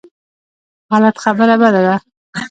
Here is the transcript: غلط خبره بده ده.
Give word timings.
غلط 0.91 1.15
خبره 1.23 1.55
بده 1.61 1.81
ده. 1.87 1.95